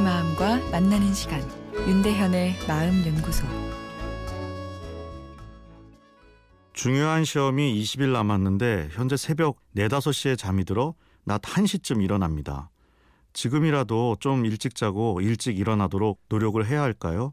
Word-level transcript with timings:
만나는 0.00 1.14
시간 1.14 1.40
윤대현의 1.86 2.56
마음 2.66 3.06
연구소 3.06 3.46
중요한 6.72 7.24
시험이 7.24 7.80
20일 7.80 8.12
남았는데 8.12 8.88
현재 8.90 9.16
새벽 9.16 9.60
4, 9.76 9.86
5시에 9.86 10.36
잠이 10.36 10.64
들어 10.64 10.94
낮 11.22 11.40
1시쯤 11.42 12.02
일어납니다. 12.02 12.70
지금이라도 13.32 14.16
좀 14.20 14.44
일찍 14.44 14.74
자고 14.74 15.20
일찍 15.20 15.58
일어나도록 15.58 16.20
노력을 16.28 16.64
해야 16.66 16.82
할까요? 16.82 17.32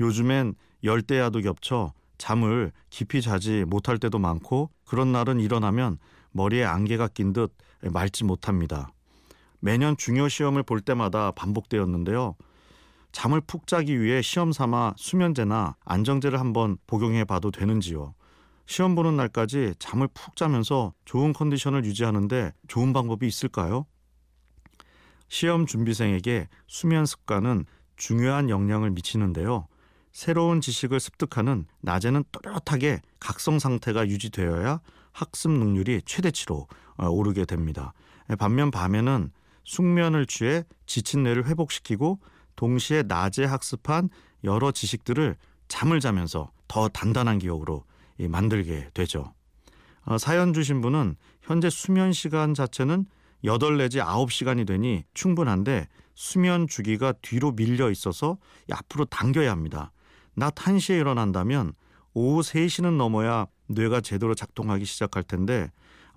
요즘엔 0.00 0.54
열대야도 0.84 1.40
겹쳐 1.42 1.92
잠을 2.16 2.72
깊이 2.88 3.20
자지 3.20 3.64
못할 3.66 3.98
때도 3.98 4.18
많고 4.18 4.70
그런 4.84 5.12
날은 5.12 5.40
일어나면 5.40 5.98
머리에 6.30 6.64
안개가 6.64 7.08
낀 7.08 7.32
듯 7.32 7.52
맑지 7.82 8.24
못합니다. 8.24 8.92
매년 9.64 9.96
중요 9.96 10.28
시험을 10.28 10.64
볼 10.64 10.80
때마다 10.80 11.30
반복되었는데요. 11.30 12.34
잠을 13.12 13.40
푹 13.40 13.68
자기 13.68 14.00
위해 14.00 14.20
시험 14.20 14.50
삼아 14.50 14.94
수면제나 14.96 15.76
안정제를 15.84 16.40
한번 16.40 16.78
복용해 16.88 17.24
봐도 17.24 17.52
되는지요. 17.52 18.12
시험 18.66 18.96
보는 18.96 19.16
날까지 19.16 19.74
잠을 19.78 20.08
푹 20.08 20.34
자면서 20.34 20.94
좋은 21.04 21.32
컨디션을 21.32 21.84
유지하는데 21.84 22.52
좋은 22.66 22.92
방법이 22.92 23.24
있을까요? 23.24 23.86
시험 25.28 25.66
준비생에게 25.66 26.48
수면 26.66 27.06
습관은 27.06 27.64
중요한 27.96 28.50
영향을 28.50 28.90
미치는데요. 28.90 29.68
새로운 30.10 30.60
지식을 30.60 30.98
습득하는 30.98 31.66
낮에는 31.82 32.24
또렷하게 32.32 33.00
각성 33.20 33.60
상태가 33.60 34.08
유지되어야 34.08 34.80
학습 35.12 35.52
능률이 35.52 36.02
최대치로 36.04 36.66
어, 36.96 37.06
오르게 37.06 37.44
됩니다. 37.44 37.92
반면 38.38 38.72
밤에는 38.72 39.30
숙면을 39.64 40.26
취해 40.26 40.64
지친 40.86 41.22
뇌를 41.22 41.46
회복시키고 41.46 42.20
동시에 42.56 43.02
낮에 43.02 43.44
학습한 43.44 44.10
여러 44.44 44.72
지식들을 44.72 45.36
잠을 45.68 46.00
자면서 46.00 46.50
더 46.68 46.88
단단한 46.88 47.38
기억으로 47.38 47.84
만들게 48.18 48.90
되죠. 48.94 49.32
어, 50.04 50.18
사연 50.18 50.52
주신 50.52 50.80
분은 50.80 51.16
현재 51.42 51.70
수면 51.70 52.12
시간 52.12 52.54
자체는 52.54 53.06
8 53.44 53.76
내지 53.78 53.98
9시간이 53.98 54.66
되니 54.66 55.04
충분한데 55.14 55.88
수면 56.14 56.68
주기가 56.68 57.12
뒤로 57.22 57.52
밀려 57.52 57.90
있어서 57.90 58.38
앞으로 58.70 59.04
당겨야 59.06 59.50
합니다. 59.50 59.92
낮 60.34 60.54
1시에 60.54 61.00
일어난다면 61.00 61.72
오후 62.14 62.40
3시는 62.40 62.96
넘어야 62.96 63.46
뇌가 63.68 64.00
제대로 64.00 64.34
작동하기 64.34 64.84
시작할 64.84 65.22
텐데 65.22 65.64
어, 65.64 65.70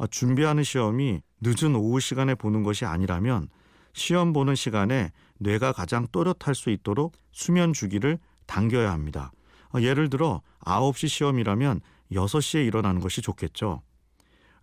준비하는 0.10 0.64
시험이 0.64 1.22
늦은 1.42 1.76
오후 1.76 2.00
시간에 2.00 2.36
보는 2.36 2.64
것이 2.64 2.86
아니라면 2.86 3.48
시험 3.94 4.34
보는 4.34 4.56
시간에 4.56 5.12
뇌가 5.40 5.72
가장 5.72 6.08
또렷할 6.12 6.54
수 6.54 6.70
있도록 6.70 7.14
수면 7.32 7.74
주기를 7.74 8.20
당겨야 8.46 8.92
합니다. 8.92 9.32
어, 9.74 9.82
예를 9.82 10.10
들어 10.10 10.42
9시 10.62 11.08
시험이라면 11.08 11.82
6시에 12.12 12.66
일어나는 12.66 13.02
것이 13.02 13.22
좋겠죠. 13.22 13.82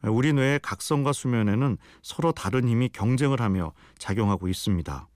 우리 0.02 0.33
뇌의 0.33 0.61
각성과 0.61 1.12
수면에는 1.12 1.78
서로 2.02 2.33
다른 2.33 2.69
힘이 2.69 2.89
경쟁을 2.89 3.41
하며 3.41 3.72
작용하고 3.98 4.48
있습니다. 4.48 5.08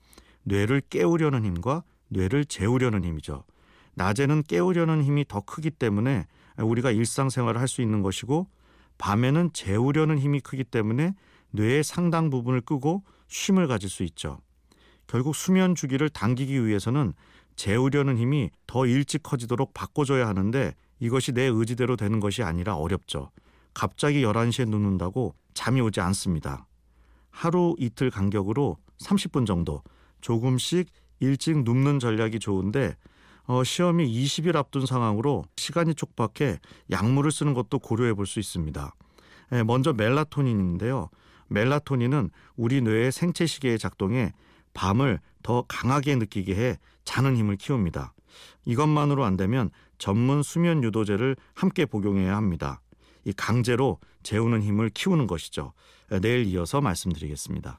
뇌를 0.44 0.80
깨우려는 0.88 1.44
힘과 1.44 1.82
뇌를 2.08 2.44
재우려는 2.44 3.04
힘이죠. 3.04 3.44
낮에는 3.94 4.44
깨우려는 4.44 5.02
힘이 5.02 5.24
더 5.26 5.40
크기 5.40 5.70
때문에 5.70 6.26
우리가 6.58 6.90
일상생활을 6.90 7.60
할 7.60 7.68
수 7.68 7.82
있는 7.82 8.02
것이고 8.02 8.46
밤에는 8.98 9.50
재우려는 9.52 10.18
힘이 10.18 10.40
크기 10.40 10.64
때문에 10.64 11.14
뇌의 11.50 11.84
상당 11.84 12.30
부분을 12.30 12.60
끄고 12.60 13.02
쉼을 13.28 13.66
가질 13.68 13.88
수 13.88 14.02
있죠. 14.04 14.38
결국 15.06 15.34
수면 15.34 15.74
주기를 15.74 16.08
당기기 16.08 16.66
위해서는 16.66 17.12
재우려는 17.54 18.18
힘이 18.18 18.50
더 18.66 18.86
일찍 18.86 19.22
커지도록 19.22 19.72
바꿔줘야 19.72 20.28
하는데 20.28 20.74
이것이 20.98 21.32
내 21.32 21.42
의지대로 21.42 21.96
되는 21.96 22.20
것이 22.20 22.42
아니라 22.42 22.76
어렵죠. 22.76 23.30
갑자기 23.74 24.22
11시에 24.22 24.68
눕는다고 24.68 25.34
잠이 25.54 25.80
오지 25.80 26.00
않습니다. 26.00 26.66
하루 27.30 27.74
이틀 27.78 28.10
간격으로 28.10 28.78
30분 28.98 29.46
정도 29.46 29.82
조금씩 30.20 30.88
일찍 31.20 31.62
눕는 31.62 31.98
전략이 31.98 32.38
좋은데 32.38 32.96
어, 33.46 33.62
시험이 33.64 34.06
20일 34.08 34.56
앞둔 34.56 34.86
상황으로 34.86 35.44
시간이 35.56 35.94
촉박해 35.94 36.58
약물을 36.90 37.30
쓰는 37.30 37.54
것도 37.54 37.78
고려해 37.78 38.14
볼 38.14 38.26
수 38.26 38.40
있습니다. 38.40 38.94
예, 39.52 39.62
먼저 39.62 39.92
멜라토닌인데요. 39.92 41.08
멜라토닌은 41.48 42.30
우리 42.56 42.80
뇌의 42.80 43.12
생체 43.12 43.46
시계의 43.46 43.78
작동에 43.78 44.32
밤을 44.74 45.20
더 45.42 45.62
강하게 45.68 46.16
느끼게 46.16 46.56
해 46.56 46.78
자는 47.04 47.36
힘을 47.36 47.56
키웁니다. 47.56 48.12
이것만으로 48.64 49.24
안 49.24 49.36
되면 49.36 49.70
전문 49.98 50.42
수면 50.42 50.82
유도제를 50.82 51.36
함께 51.54 51.86
복용해야 51.86 52.36
합니다. 52.36 52.80
이 53.24 53.32
강제로 53.32 53.98
재우는 54.24 54.62
힘을 54.62 54.90
키우는 54.90 55.28
것이죠. 55.28 55.72
예, 56.10 56.18
내일 56.18 56.46
이어서 56.46 56.80
말씀드리겠습니다. 56.80 57.78